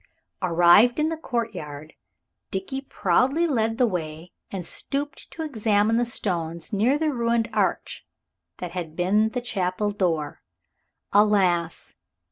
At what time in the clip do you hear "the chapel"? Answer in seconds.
9.29-9.91